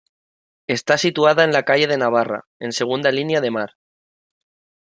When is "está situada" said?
0.65-1.43